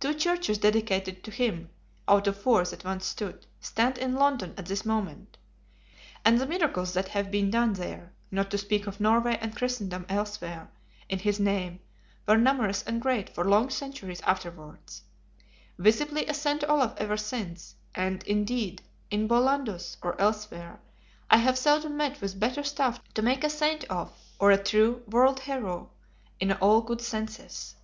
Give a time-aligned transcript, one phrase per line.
[0.00, 1.70] Two churches dedicated to him
[2.08, 5.38] (out of four that once stood) stand in London at this moment.
[6.24, 10.06] And the miracles that have been done there, not to speak of Norway and Christendom
[10.08, 10.72] elsewhere,
[11.08, 11.78] in his name,
[12.26, 15.02] were numerous and great for long centuries afterwards.
[15.78, 20.80] Visibly a Saint Olaf ever since; and, indeed, in Bollandus or elsewhere,
[21.30, 24.10] I have seldom met with better stuff to make a Saint of,
[24.40, 25.92] or a true World Hero
[26.40, 27.76] in all good senses.